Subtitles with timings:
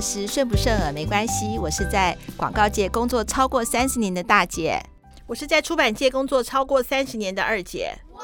[0.00, 4.82] 得时顺不顺耳没关系，我是在广告界工作超过三十年的大姐，
[5.26, 7.94] 我是在出版界工作超过三十年的二姐。
[8.14, 8.22] 哇！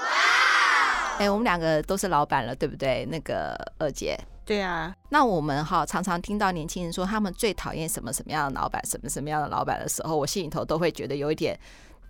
[1.19, 3.05] 哎，我们两个都是老板了，对不对？
[3.11, 4.19] 那个二姐。
[4.47, 4.97] 对啊。
[5.11, 11.59] 那我们哈常常听到年轻人说他们最讨厌什么什么样的老板，什么什么样的老板的时候，我心里头都会觉得有一点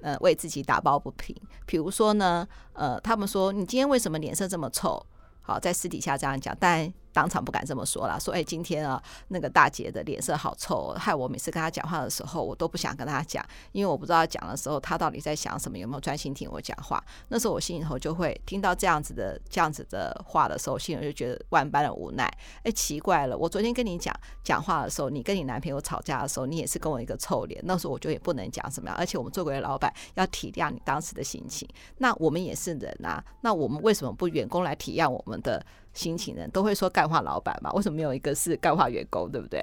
[0.00, 1.34] 呃为自己打抱不平。
[1.66, 5.04] 比如说呢，呃，他们说你今天为什么脸色这么臭？
[5.42, 6.92] 好，在私底下这样讲，但。
[7.16, 13.42] 当场不敢这么说了，说哎，今天啊，那个大姐的脸色好臭，害我每次跟她讲话的时候，我都不想跟她讲，
[13.72, 17.02] 因为我不知道讲的时候她到底在想什么，有没有专心听我讲话。
[17.28, 22.30] 那时候我心里头就会听到这样子的这样子的话的时候，心里就觉得万般的无奈。
[22.64, 24.14] 哎，奇怪了，我昨天跟你讲
[24.44, 28.96] 讲话的时候，你跟你男朋友吵架的时候，你也是跟我一个臭脸，那时候我就也不能讲什么样。
[28.98, 35.64] 而且我们作为老板要体谅你当时的心情，那我们也是人啊，那我们为什么不员工来体谅我们的？
[35.96, 39.60] 心情人都会说干化老板嘛，为什么没有一个是干化员工，对不对？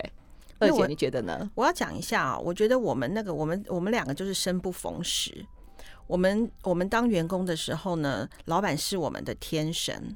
[0.59, 1.49] 二姐，你觉得呢？
[1.55, 5.45] 我要讲一下啊，我觉得我们那个，我们我们两个就是生不逢时。
[6.07, 10.15] 我们我们当员工的时候呢，老板是我们的天神，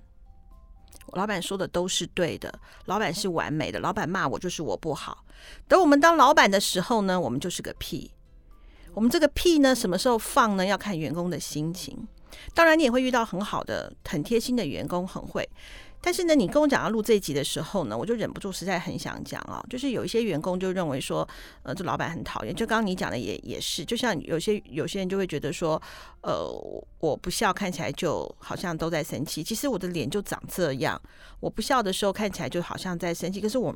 [1.13, 2.53] 老板说的都是对的，
[2.85, 5.23] 老板是完美的，老板骂我就是我不好。
[5.67, 8.11] 等我们当老板的时候呢，我们就是个屁。
[8.93, 10.65] 我们这个屁呢，什么时候放呢？
[10.65, 12.07] 要看员工的心情。
[12.53, 15.47] 当然，你也会遇到很好的、很贴心的员工，很会。
[16.08, 21.27] 但是呢，你跟我讲要录这一集的时候呢，我就忍不住，实在很想讲啊，就是有一些员工就认为说，
[21.63, 22.55] 呃，这老板很讨厌。
[22.55, 25.81] 就刚刚你讲的也也是，就像有些有些人就会觉得说，
[26.22, 26.50] 呃，
[27.02, 30.97] 我不笑看起来就好像都在生气，其实我的脸就长这样，
[31.41, 33.75] 我不笑的时候看起来就好像在生气，可是我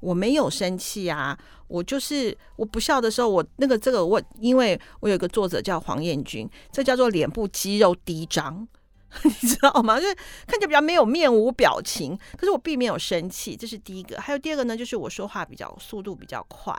[0.00, 1.34] 我没有生气啊，
[1.68, 8.68] 我就是我不笑的时候，我那个这个我因为我有个作者叫黄彦君，这叫做脸部肌肉低张。
[9.24, 10.00] 你知道吗？
[10.00, 10.14] 就是
[10.46, 14.20] 看起来比较没有面无表情，可是我并没有生气，这是第一个。
[14.20, 16.74] 还有第二个呢，就是我说话比较速度比较快，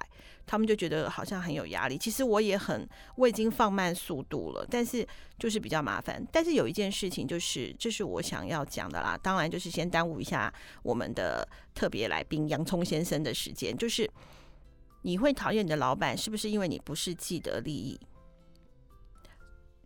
[0.45, 1.97] 他们就觉得好像很有压力。
[1.97, 5.07] 其实我也很，我已经放慢速度了，但是
[5.37, 6.25] 就是比较麻烦。
[6.31, 9.17] 但是有一件事情，就是这是我想要讲的啦。
[9.21, 10.51] 当然，就是先耽误一下
[10.81, 13.77] 我们的特别来宾洋葱先生的时间。
[13.77, 14.09] 就是
[15.03, 17.99] 你会讨厌你的老板，是不是因为你不是既得利益？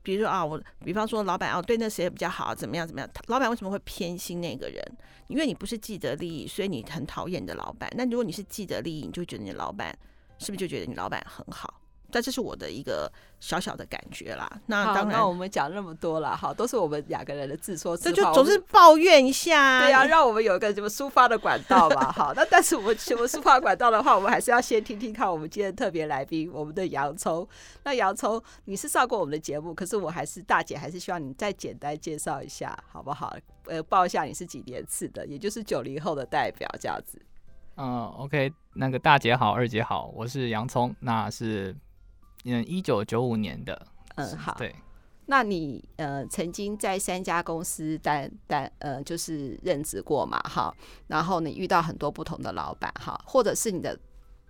[0.07, 3.09] 比如说啊，我比方说老板哦，对那谁比较好，怎么样怎么样？
[3.25, 4.81] 老板为什么会偏心那个人？
[5.27, 7.91] 因为你不是既得利益，所以你很讨厌你的老板。
[7.93, 9.93] 那如果你是既得利益，你就觉得你的老板
[10.39, 11.81] 是不是就觉得你老板很好？
[12.11, 14.49] 但这是我的一个小小的感觉啦。
[14.67, 19.81] 那当然，那我们讲那么多了，好，都是我们两个人的自说自话，这就总是抱怨一下。
[19.81, 22.11] 对呀、啊，让我们有一个什么抒发的管道吧。
[22.15, 27.47] 好，那但是我们什么抒发管道的话，我们还是要先听听看我们今天特别来宾，我们的洋葱。
[27.83, 33.35] 那洋葱，你是上过我们的节目，可是我还是大姐，还是希望你再简单介绍一下，好不好？
[33.65, 37.21] 呃，报一下你是几年次的，也就是九零后的代表这样子。
[37.75, 41.75] 嗯，OK，那个大姐好，二姐好，我是洋葱，那是。
[42.45, 44.73] 嗯，一九九五年的，嗯，好，对，
[45.25, 50.73] 那你呃曾经在三家公司担担呃就是任职过嘛，哈，
[51.07, 53.97] 然后你遇到很多不同的老板，哈，或者是你的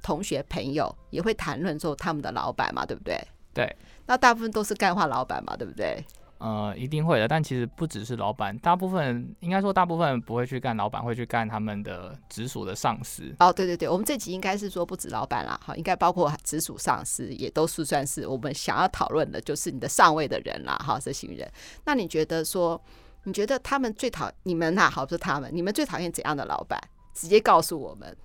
[0.01, 3.19] 同学朋友也会谈论说他们的老板嘛，对不对？
[3.53, 3.75] 对，
[4.05, 6.05] 那大部分都是干化老板嘛，对不对？
[6.39, 13.35] 呃，一定会的，但其实不只是老板，大部分应该说大部分不会去干老板，会去干他们的直属的上司。
[13.39, 21.51] 哦，对对对，我们这集应该是说不止老板啦，好，应该包括直属上司，也都是算是我们想要讨论的，就是你的上位的人啦，哈，这行人。
[21.85, 22.79] 那你觉得说，
[23.23, 26.79] 你觉得他们最讨你们呐，好，不是他们，你们最讨厌怎样的老板？
[27.15, 28.15] 直接告诉我们。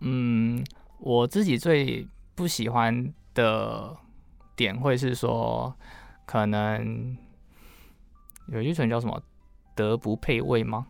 [0.00, 0.64] 嗯，
[0.98, 2.04] 我自己最
[2.34, 3.96] 不喜欢的
[4.56, 5.72] 点会是说，
[6.26, 7.16] 可能。
[8.48, 9.20] 有一句成语叫什么
[9.74, 10.86] “德不配位”吗？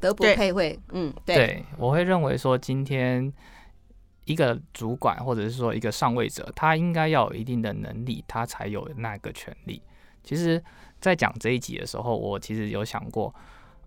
[0.00, 3.32] 德不配位，嗯，对，对，我会认为说，今天
[4.24, 9.80] 一个主管或者是说一个上位者，他应该要有一定的能力，他才有那个权利。
[10.24, 10.60] 其实，
[11.00, 13.32] 在讲这一集的时候，我其实有想过，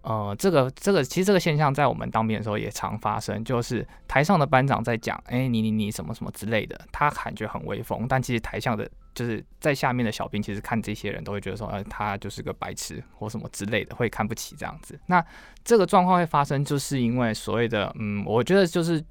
[0.04, 8.90] 呃，这个这个其实这个现象在我们当兵的时候也常发生，就是台上的班长在讲，哎，你你你什么什么之类的，他感觉很威风，但其实台下的。
[9.16, 15.00] 就是在下面的小兵，其实看这些人都会觉得说，呃，他就是个白痴或什么之类的，会看不起这样子。
[15.08, 15.26] 那
[15.64, 19.04] 这个状况会发生，就是因为所谓的，嗯，我觉得就是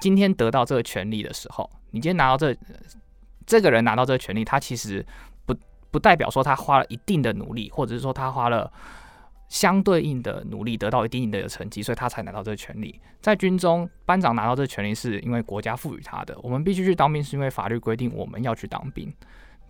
[0.00, 2.54] 今天得到这个权利的时候，你今天拿到这
[3.46, 5.06] 这个人拿到这个权利，他其实
[5.46, 5.56] 不
[5.92, 8.70] 不代表说他花了一定的努力，或者是说他花了
[9.48, 13.00] 相对应的努力得到一定的成绩，所以他才拿到这个权利。
[13.20, 19.12] 在军中，班长拿到这个权利是因为国家赋予他的，我们必须去当兵是因为法律规定我们要去当兵。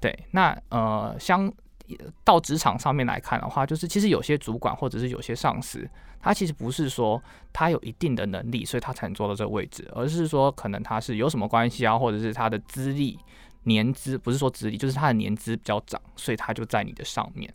[0.00, 1.50] 对，那呃，相
[2.24, 5.88] 到职场上面来看的话，就是其实有些主管或者是有些上司，
[6.20, 7.22] 他其实不是说
[7.52, 13.18] 他有一定的能力，所以他才能做到这个位置，而是说可能他是有什么关系啊，或者是他的资历、
[13.62, 17.52] 年资，不是说资历，就是他的年资比较长，所以他就在你的上面。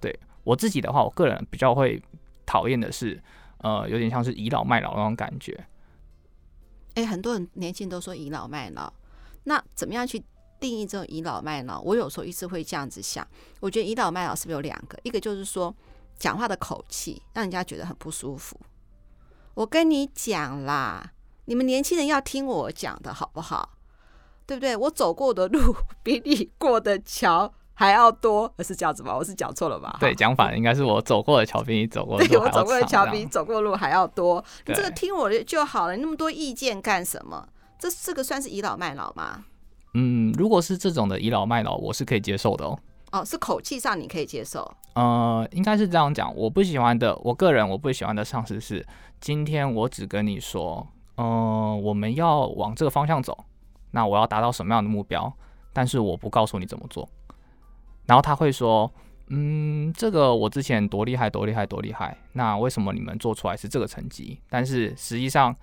[0.00, 2.02] 对我自己的话，我个人比较会
[2.44, 3.22] 讨厌的是，
[3.58, 5.66] 呃，有点像是倚老卖老那种感觉。
[6.94, 8.92] 哎，很多人年轻人都说倚老卖老，
[9.44, 10.22] 那怎么样去？
[10.60, 13.26] 定义这种倚老卖老，我有时候一直会这样子想。
[13.58, 14.96] 我觉得倚老卖老是不是有两个？
[15.02, 15.74] 一个就是说
[16.16, 18.56] 讲话的口气让人家觉得很不舒服。
[19.54, 21.14] 我跟你讲啦，
[21.46, 23.70] 你们年轻人要听我讲的好不好？
[24.46, 24.76] 对不对？
[24.76, 25.74] 我走过的路
[26.04, 29.12] 比你过的桥还要多，是这样子吗？
[29.12, 29.96] 我是讲错了吧？
[29.98, 32.52] 对，讲反了，应该是我走过的桥比你走过的路还要长。
[32.52, 34.44] 对，我走过的桥比你走过的路还要多。
[34.66, 37.48] 你这个听我的就好了，你那么多意见干什么？
[37.80, 39.44] 这这个算是倚老卖老吗？
[39.94, 42.78] 嗯，如果是这种的倚老卖老，我是可以接受的哦。
[43.10, 44.72] 哦，是口气上你可以接受？
[44.94, 46.32] 呃，应该是这样讲。
[46.36, 48.86] 我不喜欢的，我个人我不喜欢的上司是，
[49.20, 50.86] 今天我只跟你说，
[51.16, 53.36] 嗯、呃，我们要往这个方向走，
[53.90, 55.30] 那我要达到什么样的目标，
[55.72, 57.08] 但是我不告诉你怎么做。
[58.06, 58.92] 然后他会说，
[59.28, 62.16] 嗯，这个我之前多厉害，多厉害，多厉害。
[62.32, 64.40] 那为什么你们做出来是这个成绩？
[64.48, 65.54] 但是实际上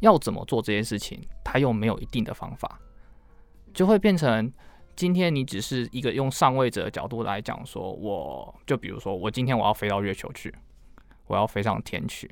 [0.00, 2.78] 要怎么做这件事情，他又没有一定的方法。
[3.72, 4.52] 就会变成，
[4.94, 10.54] 今天你只是一个用上位者的角度来讲，说我就比如说，我今天我要飞到月球去，
[11.26, 12.30] 我要飞上天去，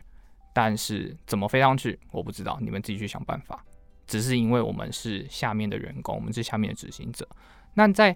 [0.52, 3.64] 但是怎么飞上去我不知道，你们自己去想办法。
[4.06, 7.26] 只是因为我们是下面的员工，我们是下面的执行者。
[7.74, 8.14] 那在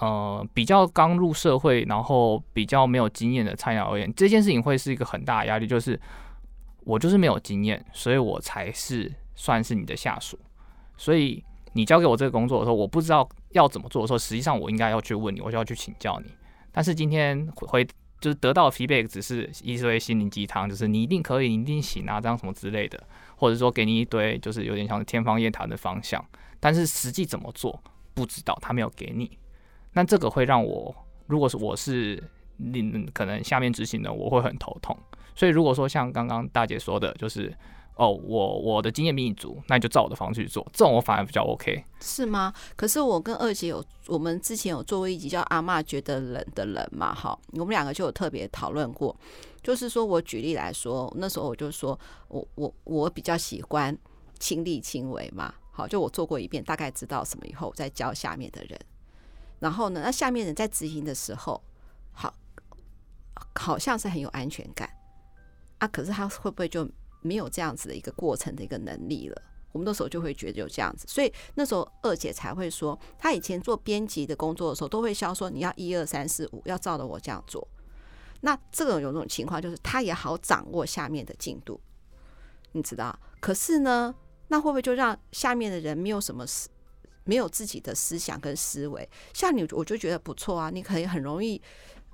[0.00, 6.00] 呃比较刚入社会，然后比较没有经验的菜鸟而言，这件事情会是一个很大的压力，就是
[6.80, 10.38] 我就是没有经验，所以我才是算是你的下属，
[10.96, 11.44] 所以。
[11.72, 16.28] 你交给我这个工作的时候，我不知道要怎么做的时候，实际上我应该要去问你，我就要去请教你。
[16.72, 17.86] 但是今天回
[18.20, 23.00] 就是得到的 feedback 只是一堆心灵鸡汤，就是你一定可以，你一定行啊，这样什么之类的，
[23.36, 26.20] 或者说给你一堆就是有点像是天方夜谭的方向，
[26.58, 27.80] 但是实际怎么做
[28.14, 29.38] 不知道，他没有给你。
[29.92, 30.94] 那这个会让我，
[31.26, 32.22] 如果是我是
[32.56, 34.96] 你可能下面执行的，我会很头痛。
[35.34, 37.54] 所以如果说像刚刚大姐说的，就是。
[37.96, 42.50] 哦，我我的经验比你足，那你就照我的方式去做，这种我反而比较 OK，是吗？
[42.74, 49.14] 可是我跟二姐有，我们之前有做过一集叫《阿嬷觉得冷的冷》嘛，哈，我们两个就有特别讨论过，
[49.62, 51.98] 就是说我举例来说，那时候我就说
[52.28, 53.94] 我我我比较喜欢
[54.38, 58.80] 亲力亲为嘛，好，就我做过一遍，大概知道什么以后再教下面的人，
[59.60, 61.62] 然后呢，那下面人在执行的时候，
[62.12, 62.34] 好，
[63.54, 64.90] 好像是很有安全感
[65.78, 66.90] 啊，可是他会不会就？
[67.22, 69.42] 没有这样子的一个过程的一个能力了，
[69.72, 77.68] 我们那时候就会觉得有这样子，所以那时候二姐才会说，她以前做编辑的工作的时候，都会教说你要一二三四五，要照着我这样做。
[78.40, 81.78] 那这种有种情况，就是她也好掌握下面的进度，
[82.72, 83.14] 你知道？
[83.38, 84.14] 可是呢，
[84.48, 86.70] 那会不会就让下面的人没有什么思，
[87.24, 89.08] 没有自己的思想跟思维？
[89.32, 91.60] 像你，我就觉得不错啊，你可以很容易。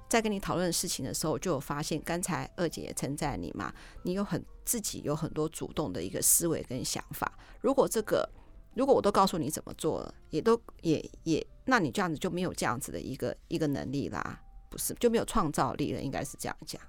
[0.08, 3.74] 在跟你讨论事情的时候，就有发现，刚才二姐也称赞你嘛，
[4.04, 7.36] 你有很自己有很多主动的一个思维跟想法。
[7.60, 8.28] 如果这个，
[8.74, 16.00] 如果我都告诉你怎么做了，也都也也，那你这样子就没有这样子的一个一个能力啦，不是就没有创造力了？
[16.00, 16.80] 应该是这样讲。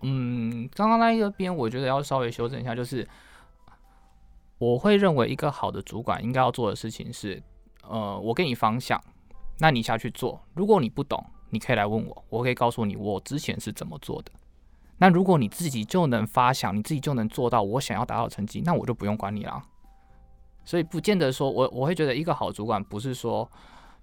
[0.00, 3.06] 嗯，刚刚那一个边，我觉得要稍微修正一下，就是
[4.56, 7.42] 我会认为一个好的主管应该要做的事情是，
[7.88, 9.00] 呃，我给你方向，
[9.58, 10.40] 那你下去做。
[10.54, 11.24] 如果你不懂。
[11.50, 14.32] 你可以来问我，我可以告诉你我之前是怎么做的。
[14.98, 19.62] 那如果你自己就能发想，你自己就能做到我想要达到的成绩，那我就不用管你了。
[20.64, 23.48] 所以不见得说我我会觉得一个好主管不是说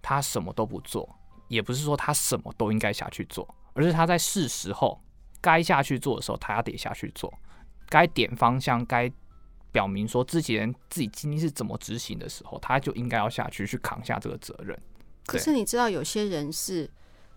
[0.02, 1.10] 他什么都不做，
[1.50, 4.98] 也不是说他什么都应该下去做，而是他在是时候
[5.42, 7.34] 该下去做的时候，他要得下去做。
[7.90, 9.12] 该点方向，该
[9.72, 14.78] 表明说之前自己经历是怎么执行的时候，他就应该要下去去扛下这个责任。
[15.26, 16.90] 可是你知道有些人是。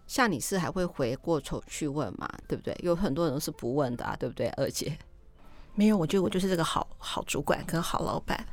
[0.06, 2.28] 像你是还会回过头去问嘛？
[2.46, 2.78] 对不对？
[2.82, 4.48] 有很多人都是不问的啊，对不对？
[4.48, 4.98] 二姐
[5.74, 8.46] 没有，我觉得我就是这个好好主管跟好老板，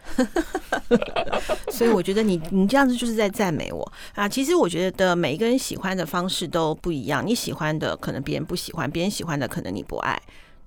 [1.69, 4.29] 所以我觉得你你这样子就是在赞美我啊。
[4.29, 10.17] 其实我觉得每一个人喜欢的方式都不一样，你喜欢的可能别人不喜欢，别人喜欢的可能你不爱。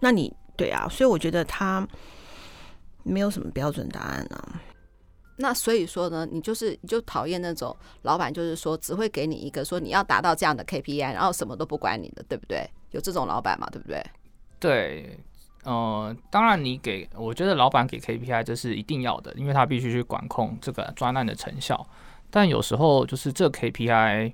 [0.01, 1.89] 那你对啊，所以我觉得他
[3.05, 4.61] 没有什么标准答案啊。
[5.37, 12.69] 那所以说呢，你就是你就讨厌那种老板，就是说只会给你一个说你要达到这样的 KPI，然后什么都不管你的，对不对？
[12.91, 14.05] 有这种老板嘛，对不对？
[14.61, 15.19] 对，
[15.65, 21.85] 呃，当然你给，我觉得老板给 KPI 这是一定要的，因为他必须去管控这个专案的成效。
[22.31, 24.33] 但有时候就是这 KPI，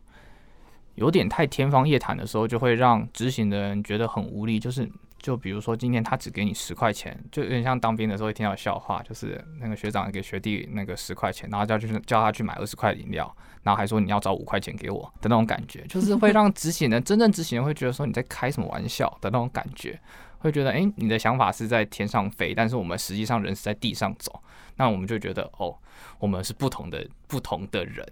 [0.97, 4.61] 有点太天方夜谭的时候，就会让执行的人觉得很无力。
[4.61, 4.87] 就是，
[5.21, 20.01] 就比如说今天他只给你十块钱，就有点像当兵的时候会听到笑话，就是那个学长给学弟那个十块钱，然后叫去叫他去买二十块饮料，然后还说你要找五块钱给我的那种感觉，就是会让执行人 真正执行人会觉得说你在开什么玩笑的那种感觉，
[20.39, 24.43] 会觉得诶，你的想法是在天上飞，但是我们实际上人是在地上走，
[24.77, 25.77] 那我们就觉得哦，
[26.19, 28.07] 我们是不同的不同的人。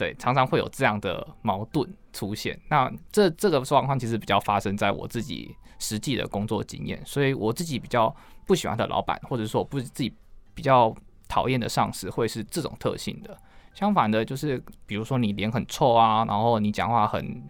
[0.00, 2.58] 对，常常会有这样的矛盾出现。
[2.70, 8.14] 那这这个状况其实比较发生在我自己实际的工作经验，所以我自己比较
[8.46, 10.10] 不喜欢的老板，或者说我不是自己
[10.54, 10.94] 比较
[11.28, 13.36] 讨厌的上司，会是这种特性的。
[13.74, 17.42] 相反的，就是比如说你脸很臭啊，然后你讲话很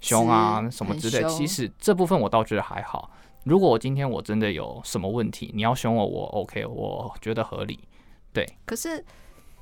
[0.00, 1.22] 凶啊，什么之类。
[1.28, 3.12] 其实这部分我倒觉得还好。
[3.44, 7.78] 如果我今天我真的有什么问题，你要凶我，我 OK，我觉得合理。
[8.32, 9.04] 对，可是。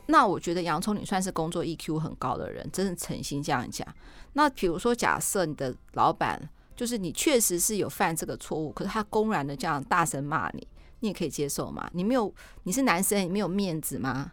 [0.07, 3.87] 那我觉得洋葱，你算是工作 EQ 很高的人，真的诚心这样讲。
[4.35, 10.67] 那比如说，假设你的老板就是你确实是有犯这个错误，可是他公然的这样大声骂你，
[11.01, 11.89] 你也可以接受吗？
[11.95, 12.33] 你没有，
[12.65, 14.33] 你是男生，你没有面子吗？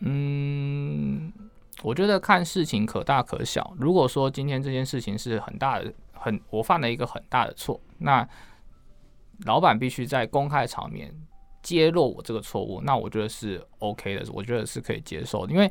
[0.00, 1.32] 嗯，
[1.82, 3.74] 我觉得看事情可大可小。
[3.78, 8.26] 如果说今天这件事情是很大的，很我犯了一个很大的错，那
[9.44, 11.14] 老板必须在公开场面。
[11.62, 15.70] 揭露我这个错误，那我觉得是 OK 的，我觉得是可以接受的，因为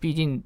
[0.00, 0.42] 毕竟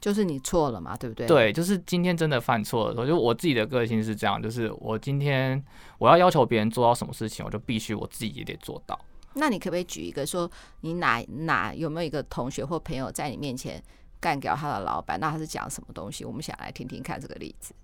[0.00, 1.26] 就是你错了嘛，对不对？
[1.26, 5.62] 对，就是今天真的犯错的时候，就我自己的个性是这样，就是我今天
[5.98, 8.98] 我要要求别人做到什么事情，我就必须我自己也得做到。
[9.34, 10.50] 那你可不可以举一个说，
[10.82, 13.82] 你哪哪有没有一个同学或朋友在你面前
[14.20, 15.18] 干掉他的老板？
[15.18, 16.24] 那他是讲什么东西？
[16.24, 17.74] 我们想来听听看这个例子。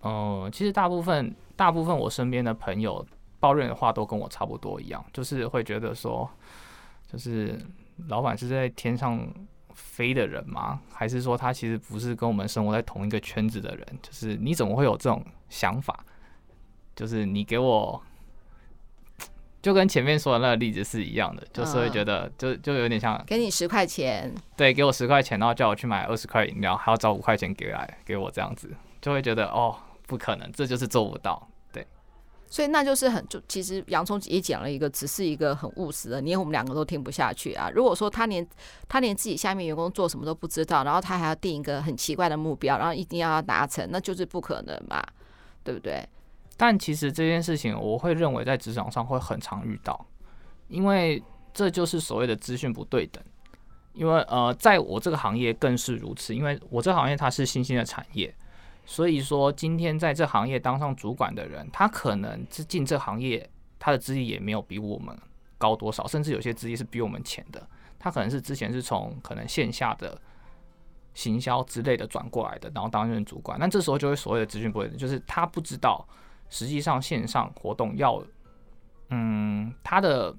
[0.00, 3.06] 哦、呃，其实大部分大部分我身边的朋友。
[3.42, 6.30] 抱怨的话都跟我差不多一样，就是会觉得说，
[7.10, 7.58] 就是
[8.06, 9.20] 老板是在天上
[9.74, 10.80] 飞的人吗？
[10.92, 13.84] 还是说他其实不是跟我们生活在同一个圈子的人？
[14.00, 16.04] 就是你怎么会有这种想法？
[16.94, 18.00] 就是你给我，
[19.60, 28.70] 就跟前面说的那个例子是一样的，就是会觉得就就有点像给你十块钱，对，给我十块钱，然后叫我去买二十块饮料，还要找五块钱给来给我这样子，
[29.00, 31.48] 就会觉得哦，不可能，这就是做不到。
[32.52, 37.70] 所以那就是很就其实洋葱也讲了一个，只是一个很务实的，连我们两个都听不下去啊。
[37.74, 38.46] 如果说他连
[38.86, 45.02] 他连自己下面员工做什么都不知道，然后他还要定一个很奇怪的目标，然后一定要达成，那就是不可能嘛，
[45.64, 46.06] 对不对？
[46.58, 50.06] 但其实这件事情，我会认为在职场上会很常遇到，
[50.68, 51.22] 因为
[51.54, 53.24] 这就是所谓的资讯不对等。
[53.94, 58.34] 因为呃，在我这个行业更是如此，因为我这行业它是新兴的产业。
[58.84, 63.48] 所以说，今天在这行业当上主管的人，他可能是进这行业，
[63.78, 65.16] 他的资历也没有比我们
[65.56, 67.66] 高多少，甚至有些资历是比我们浅的。
[67.98, 70.20] 他可能是之前是从可能线下的
[71.14, 73.56] 行销之类的转过来的，然后担任主管。
[73.60, 76.04] 那这时候就会所谓的资讯不对等，就是他不知道
[76.50, 78.20] 实际上线上活动要，
[79.10, 80.34] 嗯，他的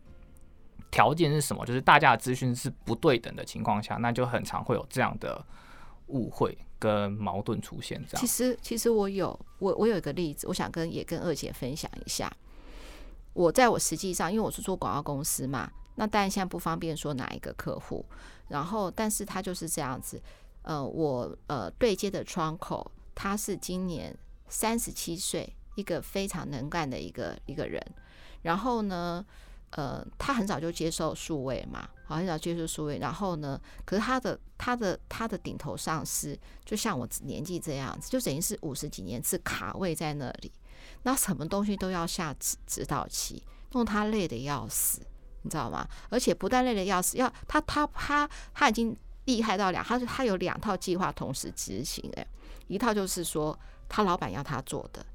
[0.92, 5.42] 条件是什么，就是大家的资讯是不对等的情况下，那就很常会有这样的
[6.08, 6.58] 误会。
[6.80, 8.20] 跟矛盾出现这样。
[8.20, 12.30] 其实，其实我有我我有一个例子，我想跟也跟二姐分享一下。
[13.32, 18.06] 我在我实际上，因为我是做广告公司嘛，那当然现在不方便说哪一个客户。
[18.50, 20.22] 然后，但是他就是这样子。
[20.64, 24.14] 呃，我呃对接的窗口，他是今年
[24.50, 27.82] 三十七岁，一个非常能干的一个一个人。
[28.42, 29.26] 然后呢，
[29.70, 31.88] 呃，他很早就接受数位嘛。
[32.06, 40.52] 好，很少接触数位，然后呢，可是他的他的他的顶头上司，就像我年纪这样子，就等于是五十几年是卡位在那里，
[41.04, 43.42] 那什么东西都要下指指导棋，
[43.72, 45.00] 弄他累得要死，
[45.44, 45.88] 你知道吗？
[46.10, 48.96] 而且不但累得要死，要他他他他已经
[49.26, 52.28] 厉害到两，他是他有两套计划同时执行，诶，
[52.68, 53.58] 一套就是说
[53.88, 55.06] 他老板要他做的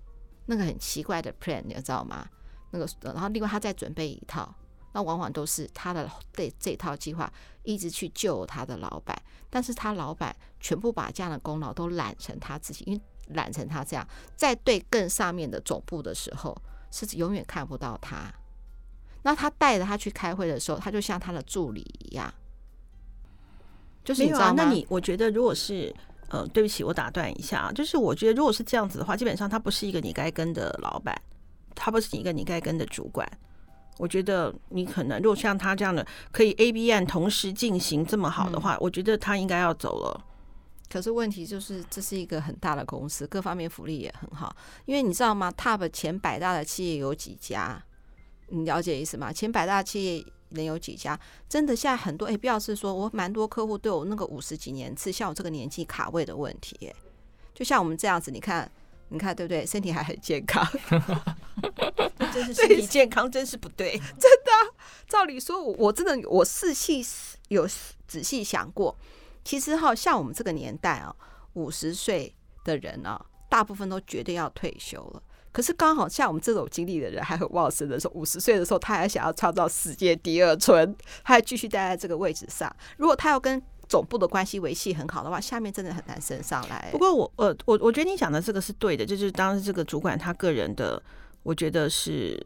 [0.47, 2.27] 那个很奇怪的 plan，你知道吗？
[2.71, 4.55] 那个，然后另外他再准备一套。
[4.93, 16.57] 那往往都是他的这这套计划一直去救他的老板，但是他老板全部把这样的功劳都揽成他自己，因为揽成他这样，在对更上面的总部的时候，
[16.91, 18.33] 是永远看不到他。
[19.23, 22.33] 那他带着他去开会的时候，他就像他的助理一样，
[24.05, 24.53] 就是你知道吗？
[24.53, 25.95] 没有啊，那你我觉得，如果是
[26.31, 31.21] 呃，对不起，我打断一下，就是我觉得如果是这样子的话，基本上他不是一个你该跟的老板，
[31.75, 33.29] 他不是一个你该跟的主管。
[33.99, 40.25] 我觉得你可能，如果像他这样的可以 A、B 案同时进行这么好的话，嗯，我觉得他应该要走了。
[40.91, 44.57] 可是问题就是，这是一个很大的公司，各方面福利也很好。
[44.87, 47.83] 因为你知道吗？Top 前百大的企业有几家？
[48.49, 49.31] 你了解意思吗？
[49.31, 51.19] 前百大企业能有几家？
[51.47, 56.95] 真的现在很多，哎，不要是说我蛮多客户都有那个五十几年次，像我这个年纪卡位的问题，哎，
[57.55, 58.71] 就像我们这样子，你看，
[59.11, 59.65] 你看对不对？
[59.65, 60.67] 身体还很健康，
[62.33, 64.69] 真是身体健康，真是不对，真的啊。
[65.09, 67.03] 照理说，我我真的我细细
[67.49, 67.67] 有
[68.07, 68.97] 仔细想过，
[69.45, 71.15] 其实哈，像我们这个年代啊，
[71.55, 72.35] 五十岁
[72.65, 75.23] 的人啊，大部分都绝对要退休了。
[75.51, 82.71] 可是刚好像我们这种经历的人还很旺盛的时候，五十岁的时候，他还想要创造世界第二春，他还继续待在这个位置上。
[82.99, 86.89] 如果他要跟总部的关系维系很好的话，下面真的很难升上来。
[86.93, 91.03] 不过我呃我我觉得你讲的这个是对的，就是当时这个主管他个人的，
[91.43, 92.39] 我觉得是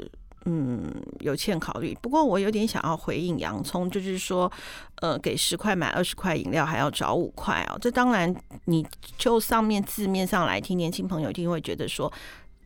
[0.44, 1.96] 嗯有欠考虑。
[2.00, 4.50] 不过我有点想要回应洋葱，就是说
[4.96, 7.78] 呃给十块买二十块饮料还要找五块哦。
[7.80, 8.34] 这当然
[8.66, 8.86] 你
[9.18, 12.12] 就上面字面上来听，年轻朋友一定会觉得说。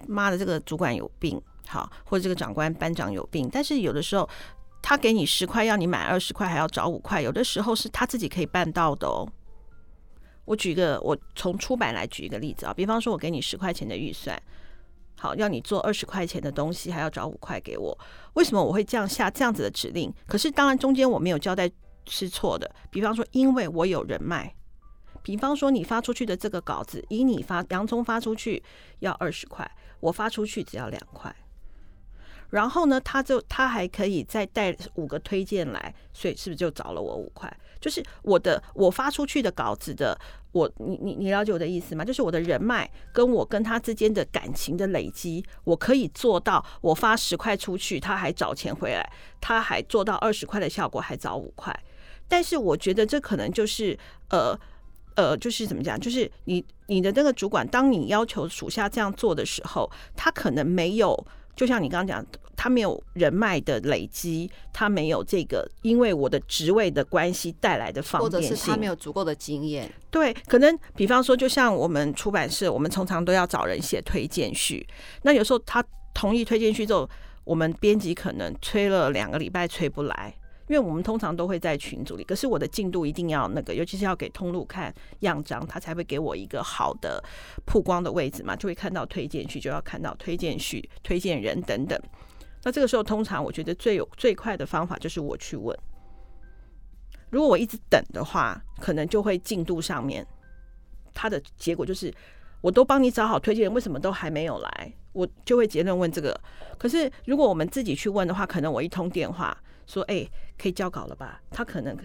[0.06, 3.49] 妈的，这个主管有病，好，或者这个长官班长有病。
[3.50, 4.28] 但是有的时候，
[4.83, 9.28] 他给你十块，要你买二十块，还要找五块，有的时候是他自己可以办到的哦。
[10.45, 14.40] 我举个，我从出版来举一个例子啊，比方说，我给你十块钱的预算，
[15.18, 17.99] 好，要你做二十块钱的东西，还要找五块给我。
[18.35, 20.12] 为什么我会这样下这样子的指令？
[20.25, 21.68] 可是当然中间我没有交代
[22.06, 22.71] 是错的。
[22.90, 24.54] 比方说，因为我有人脉。
[25.21, 28.62] 比方说，你发出去的这个稿子，以你发洋葱发出去
[29.00, 29.68] 要二十块，
[29.99, 31.35] 我发出去只要两块。
[32.50, 37.54] 然后呢，他就他还可以再带五个推荐来，所以是不是就找了我五块？
[37.80, 40.18] 就是我的我发出去的稿子的，
[40.52, 42.04] 我你你你了解我的意思吗？
[42.04, 51.78] 就是我的人脉跟我跟他之间的感情的累积，我可以做到，我发十块出去，他还找钱回来，他还做到二十块的效果，还找五块。
[52.26, 53.98] 但是我觉得这可能就是
[54.30, 54.58] 呃。
[55.16, 55.98] 呃，就是怎么讲？
[55.98, 61.26] 就是你你的那个主管，当你要求属下这样做的时候，他可能没有，
[61.56, 69.90] 就像你刚刚讲，他没有人脉的累积，他没有这个因为我的职位的关系带来的方便性，或者是他没有足够的经验。
[70.10, 74.86] 对，可能比方说，就像我们出版社，我们通常都要找人写推荐序，
[75.23, 77.08] 那有时候他同意推荐序之后，
[77.45, 80.34] 我们编辑可能催了两个礼拜催不来。
[80.68, 87.22] 因为我们通常都会在群组里，可是我的进度一定要那个，尤其是要给通路看样章，他才会给我一个好的
[87.64, 91.96] 曝光的位置嘛，就会看到推荐序，就要看到推荐序、推荐人等等。
[92.64, 95.78] 那这个时候，通常我觉得最有最快的方法就是我去问。
[97.30, 100.26] 如果我一直等的话，可能就会进度上面，
[101.14, 102.12] 他的结果就是
[102.60, 104.92] 我都帮你找好推荐人，为什么都还没有来？
[105.12, 106.38] 我就会结论问这个。
[106.76, 109.56] 可是如果我们自己去问的话，可能我一通电话。
[109.86, 111.40] 说哎、欸，可以交稿了吧？
[111.50, 111.96] 他可能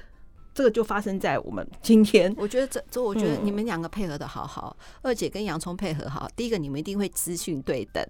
[0.54, 2.34] 这个就发生在我们今天。
[2.38, 6.30] 我觉得这这，我觉得你们两个配合的好好，嗯、二姐跟洋葱配合好。
[6.36, 8.06] 第一个，你们一定会资讯对等，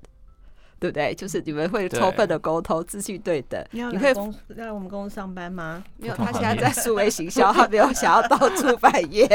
[0.79, 1.13] 对不对？
[1.13, 3.63] 就是你们会充分的沟通，资讯对等。
[3.71, 5.83] 你要来公你会来我们公司上班吗？
[5.97, 9.27] 没有，他现在在 数位行销，他没有想要到出版业，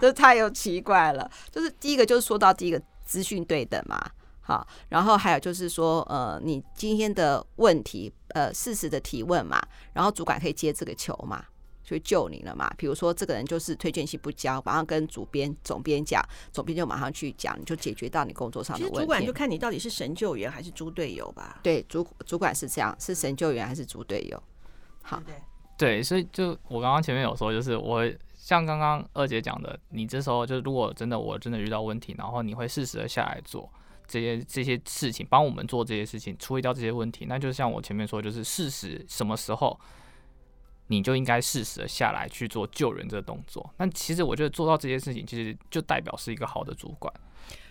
[0.00, 1.28] 这太有奇怪了。
[1.50, 4.00] 就是第一个，就是说到第一个资讯对等嘛。
[4.44, 11.44] 好，然后还有就是说，呃，你今天的问题，呃，适时的提问嘛，然后主管可以接这个球嘛，
[11.84, 12.68] 就救你了嘛。
[12.76, 16.20] 比如说，这个人就是推荐信不交，马上跟主编、总编讲，
[16.52, 18.94] 总编就马上去讲，你就解决到你工作上的问题。
[18.96, 21.60] 其实主管就看你到底是神救援还是猪队友吧。
[21.62, 24.42] 对，主主管是这样，是神救援还是猪队友？
[25.02, 25.34] 好，对，
[25.78, 28.02] 对，所以就我刚刚前面有说，就是我
[28.34, 33.70] 像刚刚二姐讲的，你这时候就是如果真的我真的遇到问题，然后你会适时的下来做。
[34.06, 39.78] 这些这些事情，帮我们做这些事情，处理掉这些问题，那就像我前面说，就是事实什么时候，
[40.88, 43.68] 你就应该适时的下来去做救人这个动作。
[43.78, 47.12] 那其实我觉得做到这些事情，其实就代表是一个好的主管。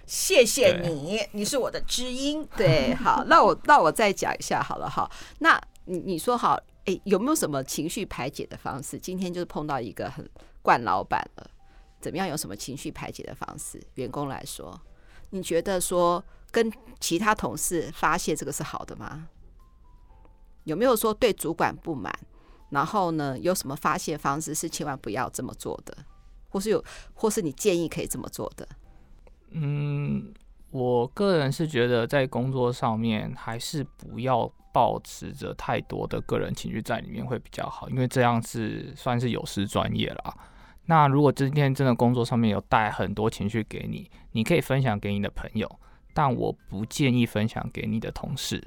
[0.08, 2.46] 谢谢你，你是我的知音。
[2.58, 5.10] 对， 好，那我那我再讲一下好了哈。
[5.40, 8.98] 那你你说好，哎，有没有什么情绪排解的方式？
[9.00, 10.28] 今天就是碰到一个很
[10.62, 11.50] 惯老板了，
[12.02, 12.28] 怎么样？
[12.28, 13.82] 有什么情绪排解的方式？
[13.96, 14.78] 员工来说。
[15.32, 19.28] 你觉得说跟其他同事发泄这个是好的吗？
[20.66, 22.14] 有没有说对主管不满，
[22.70, 25.98] 然后呢，有什么发泄方式是千万不要这么做的，
[26.50, 26.84] 或是有，
[27.16, 28.68] 或是你建议可以这么做的？
[29.50, 30.32] 嗯，
[30.70, 40.38] 我个人是觉得在工作上面还是不要保持着太多的个人情绪在里面会比较好，因为这样是算是有失专业了。
[40.86, 45.80] 那如果今天真的工作上面有带很多情绪给你，你可以分享给你的朋友，
[46.14, 48.62] 但我不建议分享给你的同事。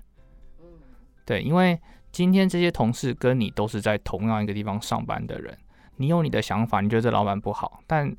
[1.27, 1.79] 对，因为
[2.13, 5.57] 今天这些同事跟你都是在同样一个地方上班的人，
[5.97, 8.15] 你有你的想法，你觉得这老板不好，但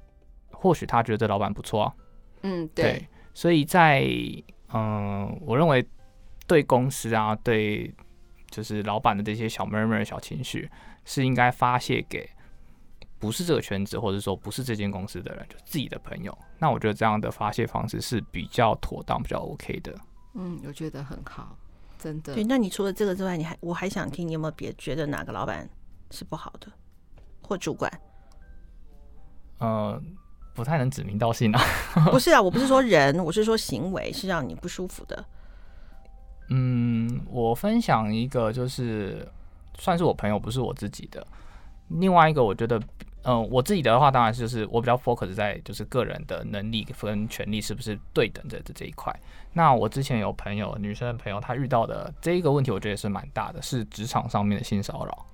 [0.52, 1.94] 或许他觉得这老板不错啊。
[2.42, 2.84] 嗯，对。
[2.86, 4.02] 对，所以在
[4.74, 5.86] 嗯、呃，我认为
[6.46, 7.94] 对公司啊，对。
[8.52, 10.70] 就是老板的这些小 murmur 小情绪，
[11.04, 12.30] 是应该发泄给
[13.26, 16.38] 不是这个圈子，或者说不是这间公司的人，就自己的朋友。
[16.60, 19.92] 那我觉得这样的发泄方式是比较妥当、比较 OK 的。
[20.36, 21.58] 嗯，我觉得很好，
[21.98, 22.36] 真的。
[22.36, 25.68] 对，那你除了这个之外，你还我还想听，你有没有别觉得哪个老板
[26.12, 26.68] 是不好的，
[27.42, 27.92] 或主管？
[29.58, 30.00] 呃，
[30.54, 31.62] 不太能指名道姓啊。
[32.12, 35.26] 不是啊，我不是说人，我是说行为是让你不舒服的。
[36.50, 39.28] 嗯，我分享一个，就是
[39.80, 41.26] 算是我朋友，不是我自己的。
[41.88, 42.82] 另外一个，我觉得，
[43.26, 49.14] 嗯、呃，我自己的话，当然是就是我比较 focus 在就是个人的能力跟权利是不是对等的这这一块。
[49.54, 55.26] 那我之前有朋友，女生的朋友，她遇到的这一个问题，我觉得也是蛮大的，是职场上面的性骚扰。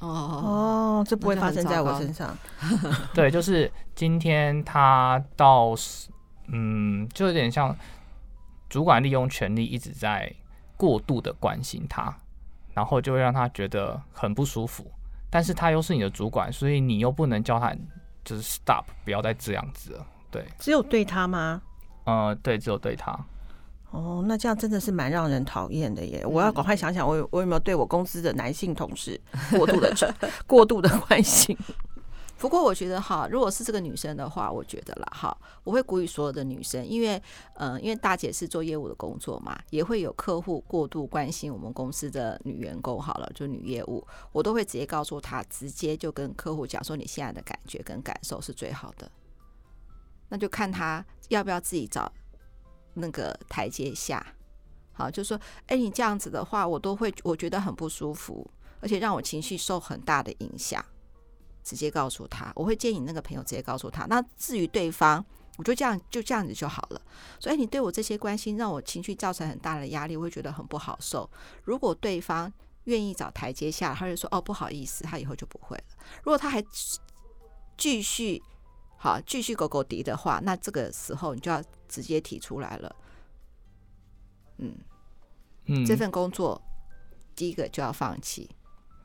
[0.00, 2.36] 哦哦，这不会发生在我身上。
[3.14, 5.74] 对， 就是今天他到，
[6.48, 7.76] 嗯，就有点像。
[8.70, 10.32] 主管利用权力一直在
[10.76, 12.16] 过度的关心他，
[12.72, 14.88] 然后就会让他觉得很不舒服。
[15.30, 17.74] 但是他又是你的主管，所以你又不能叫他
[18.24, 20.06] 就是 stop，不要再这样子了。
[20.30, 21.62] 对，只有对他吗？
[22.04, 23.18] 呃，对，只有对他。
[23.90, 26.24] 哦，那这样真的是蛮让人讨厌的耶！
[26.24, 29.92] 我要赶快想想我，我我有没有对我公司的男性同事过度的
[30.46, 31.56] 过度的关心。
[32.40, 37.22] 不过我觉得哈，如果是这个女生的话，我觉得啦哈，我会鼓励所有的女生，因为
[37.56, 49.12] 嗯、呃，因为大姐是做业务的工作嘛，也会有客户过度关心我们公司的女员工，好了，就女业务，我都会直接告诉她，直接就跟客户讲说，你现在的感觉跟感受是最好的，
[50.30, 52.10] 那就看她要不要自己找
[52.94, 54.24] 那个台阶下，
[54.94, 58.50] 好，就说，哎，你这样子的话，我都会我觉得很不舒服，
[58.80, 60.82] 而且让我情绪受很大的影响。
[61.62, 64.06] 直接告诉他，我会建议你那个朋友直接告诉他。
[64.06, 65.24] 那至于对方，
[65.56, 67.00] 我就这样就这样子就好了。
[67.38, 71.28] 所以你对我这些关心，让我情绪造成很大的压力，我会觉得很不好受。
[71.64, 72.52] 如果对方
[72.84, 75.84] 愿意找台阶下，他就说哦不好意思，他以后就不会了。
[76.22, 76.64] 如果他还
[77.76, 78.42] 继续
[78.96, 82.96] 好继续狗狗敌的话，那这个时候你就要直接提出来了。
[84.58, 84.76] 嗯
[85.66, 86.60] 嗯，这份工作
[87.34, 88.50] 第一个就要放弃。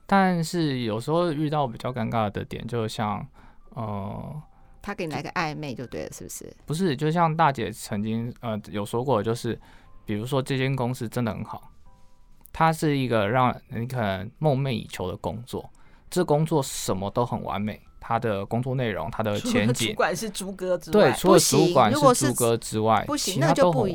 [0.08, 3.26] 但是有时候遇到比较尴尬的点，就像，
[3.72, 4.42] 呃，
[4.82, 6.56] 他给你来个暧昧就对了，是不是？
[6.66, 9.60] 不是，就像大姐曾经呃有说过，就是
[10.06, 11.72] 比如说这间公司真的很好，
[12.54, 15.68] 它是一个让你可能梦寐以求的工作，
[16.10, 23.88] 这工作什么都很完美，它的工作内容、它的前景，主管是猪哥之外，对，除了主管是猪哥之外，不行，那就不。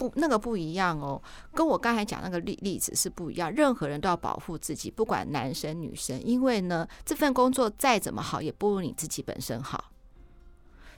[0.00, 3.52] 不，那个不一样哦，跟我刚才讲那个例例子是不一样。
[3.52, 9.92] 任何人都要保护自己，不管男生女生，因为呢，这份工作再怎么好，也不如你自己本身好。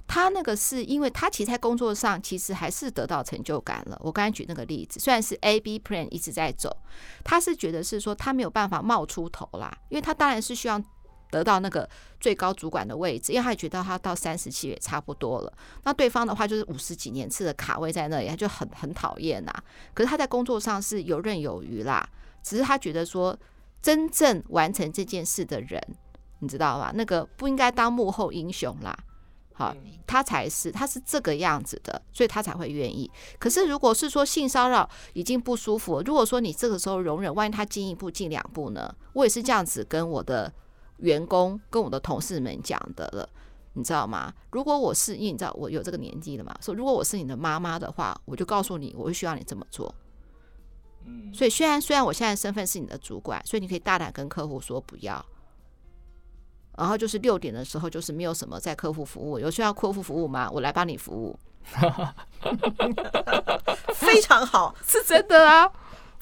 [0.06, 3.98] 他那个是因为他其实在工作上其实还是得到成就感了。
[4.04, 6.70] 我刚才举那个例子，虽然是 A B plan 一直在走，
[7.24, 10.80] 他是觉得是说他没有办法冒出头啦，因为他当然是需要。
[11.32, 11.88] 得到那个
[12.20, 15.52] 最高主管的位置，因为他也觉得他到三十七也差不多了。
[15.84, 19.52] 那对方的话就是五十几年次的卡位在那里，他就很很讨厌呐。
[19.94, 22.06] 可是他在工作上是游刃有余啦，
[22.42, 23.34] 只是他觉得说，
[23.80, 25.80] 真正完成这件事的人，
[26.40, 26.92] 你知道吧？
[26.94, 28.94] 那个不应该当幕后英雄啦。
[29.54, 29.74] 好，
[30.06, 33.10] 他才是，他是这个样子的，所以他才会愿意。
[33.38, 38.94] 可是如果是说性骚扰已经不舒服，如果说你这个时候容忍，万一他进一步进两步呢？
[39.14, 40.52] 我也是这样子跟我的。
[41.02, 43.28] 员工跟我的同事们讲的了，
[43.74, 44.32] 你知道吗？
[44.50, 49.94] 如果我是，因为你知道我有这个年纪了嘛，说如果我是你的妈妈的话，我就告诉你，我会需要你这么做。
[51.04, 55.24] 嗯，所以虽然虽然我现在身份是你的主管，所以你可以大胆跟客户说不要。
[56.78, 60.48] 然后就是六点的时候，就是没有什么在客户服务，有需要客户服务吗？
[60.50, 61.38] 我来帮你服务，
[63.94, 65.70] 非常好，是真的啊。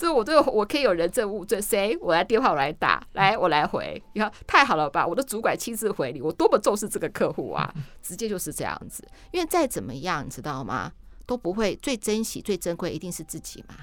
[0.00, 1.94] 这我这个我可以有人证物证，谁？
[2.00, 5.06] 我来电话我来打，来我来回，你看太好了吧？
[5.06, 7.70] 我的主管亲自回你，我多么重视这个客户啊！
[8.00, 10.90] 直接就是这样子，因为再怎么样，你知道吗？
[11.26, 13.74] 都不会最珍惜、最珍贵，一定是自己嘛。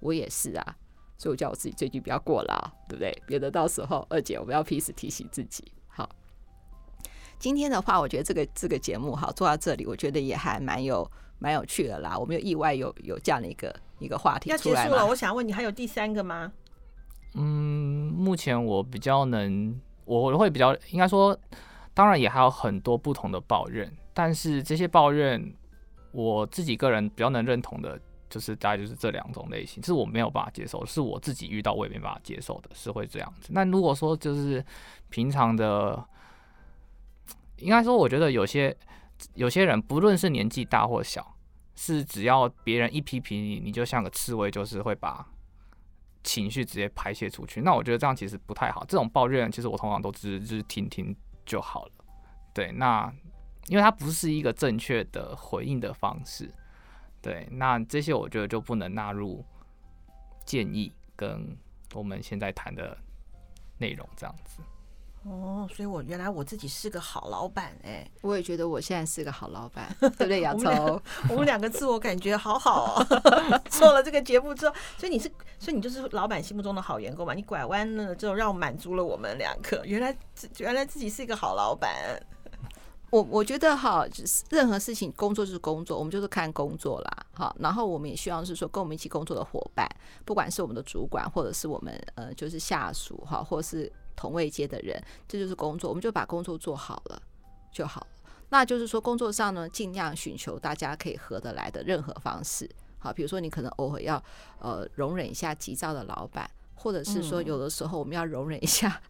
[0.00, 0.76] 我也是啊，
[1.16, 3.16] 所以我叫我自己最近不要过劳，对不对？
[3.28, 5.62] 免得到时候二姐我们要平时提醒自己。
[5.86, 6.10] 好，
[7.38, 11.08] 今天的话，我觉得这个这个节目好做到这里，我觉得也还蛮有
[11.40, 12.16] 蛮有趣的啦。
[12.16, 13.74] 我们有意外有有这样的一个。
[14.00, 16.50] 一个话题要结束了，我想问你，还有第三个吗？
[17.34, 21.38] 嗯，目前我比较能，我会比较应该说，
[21.92, 25.54] 当然也还有很多不同的抱怨，但是这些抱怨，
[26.12, 28.00] 我自己个人比较能认同的，
[28.30, 33.50] 就是大概就是这两种类型，是我没有办法接受，是我自己遇到我也没办法接受的，是会这样子。
[33.52, 34.64] 那如果说就是
[35.10, 36.02] 平常的，
[37.58, 38.74] 应该说，我觉得有些
[39.34, 41.36] 有些人，不论是年纪大或小。
[41.76, 45.26] 是只要别人一批评你，你就像个刺猬，就是会把
[46.22, 47.62] 情绪直接排泄出去。
[47.62, 48.84] 那我觉得这样其实不太好。
[48.84, 51.92] 这种抱怨其实我通常都只是听听就好了。
[52.52, 53.10] 对，那
[53.68, 56.52] 因为它不是一个正确的回应的方式。
[57.22, 59.42] 对，那这些我觉得就不能纳入
[60.44, 61.56] 建议跟
[61.94, 62.94] 我们现在谈的
[63.78, 64.60] 内容这样子。
[65.22, 70.40] 哦，所以我原来我自己是个好老板哎，我也觉得我现在是个好老板， 对不对？
[70.40, 73.60] 洋葱，我们两个自我感觉好好哦。
[73.68, 77.34] 做了这个节目之后，所以你是，所以你就是老板心目中的好员工嘛？
[77.34, 79.82] 你拐弯了之后，让我满足了我们两个。
[79.84, 80.16] 原来，
[80.56, 82.18] 原来自己是一个好老板。
[83.10, 87.26] 我我觉得哈，就是任何事情，工作就是工作，我们就是看工作啦。
[87.32, 89.84] 好，然后我们也希望是说，跟我们一起工作的伙伴，
[90.24, 97.22] 不管是我们的主管，或者是我们呃，就是下属哈，或者是同位阶的人，这就是工作，我们就把工作做好了
[97.72, 98.06] 就好。
[98.50, 102.68] 那就是说，工作上呢，尽量寻求大家可以合得来的任何方式。
[102.98, 104.22] 好，比如说你可能偶尔要
[104.58, 109.00] 呃容忍一下急躁的老板，或者是说有的时候我们要容忍一下。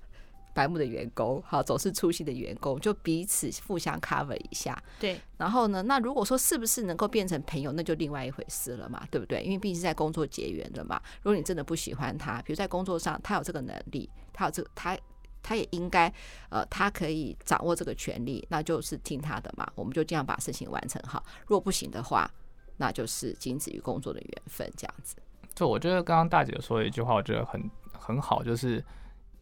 [0.52, 4.76] 白目的员工，好，总是粗心的员工，就彼此互相 cover 一下。
[4.98, 9.42] 对，然后呢，那如果说是不是能够变成朋友，那就另外一回事了嘛，对不对？
[9.42, 11.00] 因为毕竟是在工作结缘的嘛。
[11.22, 14.98] 如果你真的不喜欢他，比如在工作上他有这个能力，他有这个，他
[15.42, 16.12] 他也应该，
[16.50, 19.70] 呃，他可以掌握这个权利，那就是听他的嘛。
[19.74, 21.24] 我们就这样把事情完成好。
[21.46, 22.30] 如果不行的话，
[22.76, 25.16] 那就是仅止于工作的缘分这样子。
[25.54, 28.84] 就我觉得刚刚大姐说的一句话，我觉得很很好，就是。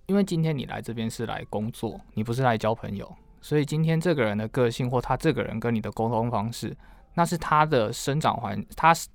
[0.08, 6.74] 因为今天你来这边是来工作，你不是来交朋友，所以今天这个人的个性或他这个人跟你的沟通方式，
[7.12, 9.06] 那是他的生长环，他是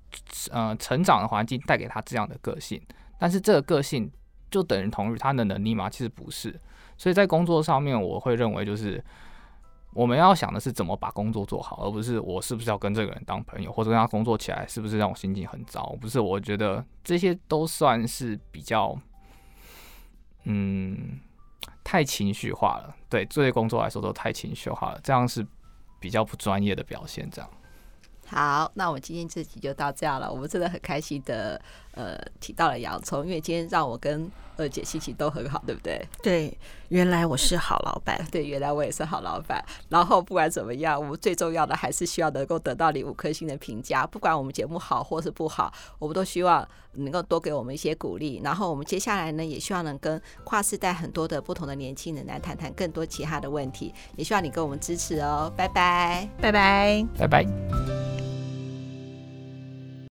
[0.52, 2.80] 呃成长的环境带给他这样的个性。
[3.18, 4.08] 但是这个个性
[4.52, 5.90] 就等于同于他的能力吗？
[5.90, 6.58] 其实不是。
[6.96, 9.02] 所以在工作上面，我会认为就是
[9.94, 15.96] 我们要想的是怎么把工作做好，而不是我是不是要跟这个人当朋友，或者跟他工作起来是不是让我心情很糟。
[16.00, 18.96] 不是，我觉得这些都算是比较。
[20.44, 21.20] 嗯，
[21.82, 22.96] 太情绪化了。
[23.08, 25.46] 对，作为工作来说都太情绪化了，这样是
[26.00, 27.28] 比较不专业的表现。
[27.30, 27.50] 这样。
[28.26, 30.32] 好，那我们今天这集就到这样了。
[30.32, 31.60] 我们真的很开心的，
[31.94, 36.00] 呃，提到了洋葱，因为今天让我跟二姐心情都很好，对不对？
[36.22, 38.20] 对，原来我是好老板。
[38.30, 39.64] 对，原来我也是好老板。
[39.88, 44.06] 然后不管怎么样，我们最重要的还是希望能够得到你五颗星的评价。
[44.06, 48.40] 不管我们节目好或是不好，我们都希望能够多给我们一些鼓励。
[48.44, 53.92] 然后我们接下来呢，也希望能跟跨世代很多的不同的年轻人来谈谈更多其他的问题。
[54.16, 55.52] 也希望你给我们支持哦。
[55.56, 58.13] 拜拜，拜拜，拜拜。